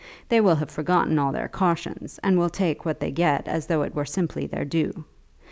[0.29, 3.83] They will have forgotten all their cautions, and will take what they get as though
[3.83, 5.05] it were simply their due.